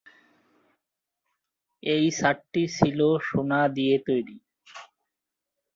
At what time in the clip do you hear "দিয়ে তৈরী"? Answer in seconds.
3.75-4.37